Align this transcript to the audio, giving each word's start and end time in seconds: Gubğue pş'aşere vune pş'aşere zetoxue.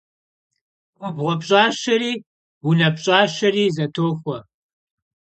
Gubğue 0.99 1.35
pş'aşere 1.41 2.11
vune 2.63 2.89
pş'aşere 2.95 3.65
zetoxue. 3.75 4.37